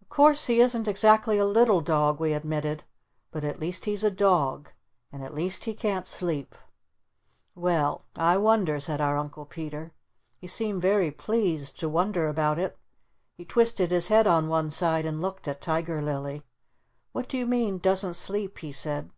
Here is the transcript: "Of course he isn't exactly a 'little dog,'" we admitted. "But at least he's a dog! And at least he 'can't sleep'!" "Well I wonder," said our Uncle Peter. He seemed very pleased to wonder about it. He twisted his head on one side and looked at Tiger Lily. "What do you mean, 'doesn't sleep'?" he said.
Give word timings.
"Of 0.00 0.08
course 0.08 0.46
he 0.46 0.60
isn't 0.60 0.86
exactly 0.86 1.36
a 1.36 1.44
'little 1.44 1.80
dog,'" 1.80 2.20
we 2.20 2.32
admitted. 2.32 2.84
"But 3.32 3.42
at 3.42 3.58
least 3.58 3.86
he's 3.86 4.04
a 4.04 4.08
dog! 4.12 4.68
And 5.10 5.20
at 5.24 5.34
least 5.34 5.64
he 5.64 5.74
'can't 5.74 6.06
sleep'!" 6.06 6.54
"Well 7.56 8.04
I 8.14 8.36
wonder," 8.36 8.78
said 8.78 9.00
our 9.00 9.18
Uncle 9.18 9.44
Peter. 9.46 9.90
He 10.36 10.46
seemed 10.46 10.80
very 10.80 11.10
pleased 11.10 11.80
to 11.80 11.88
wonder 11.88 12.28
about 12.28 12.60
it. 12.60 12.78
He 13.36 13.44
twisted 13.44 13.90
his 13.90 14.06
head 14.06 14.28
on 14.28 14.46
one 14.46 14.70
side 14.70 15.04
and 15.04 15.20
looked 15.20 15.48
at 15.48 15.60
Tiger 15.60 16.00
Lily. 16.00 16.44
"What 17.10 17.28
do 17.28 17.36
you 17.36 17.44
mean, 17.44 17.78
'doesn't 17.78 18.14
sleep'?" 18.14 18.58
he 18.58 18.70
said. 18.70 19.10